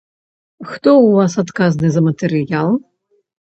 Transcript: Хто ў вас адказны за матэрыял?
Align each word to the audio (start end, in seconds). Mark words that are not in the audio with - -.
Хто 0.69 0.89
ў 0.93 1.19
вас 1.19 1.37
адказны 1.43 1.87
за 1.99 2.05
матэрыял? 2.09 2.69